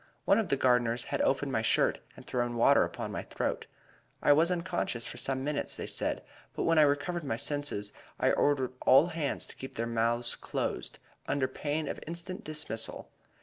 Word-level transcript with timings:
One 0.25 0.39
of 0.39 0.47
the 0.47 0.55
gardeners 0.57 1.03
had 1.03 1.21
opened 1.21 1.51
my 1.51 1.61
shirt 1.61 1.99
and 2.15 2.25
thrown 2.25 2.55
water 2.55 2.83
upon 2.83 3.11
my 3.11 3.21
throat. 3.21 3.67
I 4.19 4.33
was 4.33 4.49
unconscious 4.49 5.05
for 5.05 5.17
some 5.17 5.43
minutes, 5.43 5.77
they 5.77 5.85
said; 5.85 6.23
but 6.55 6.63
when 6.63 6.79
I 6.79 6.89
recovered 6.89 7.23
my 7.23 7.37
senses 7.37 7.93
I 8.19 8.31
ordered 8.31 8.73
all 8.83 9.09
hands 9.09 9.45
to 9.45 9.55
keep 9.55 9.75
their 9.75 9.85
mouths 9.85 10.33
closed, 10.33 10.97
under 11.27 11.47
pain 11.47 11.87
of 11.87 11.99
instant 12.07 12.43
dismissal. 12.43 13.11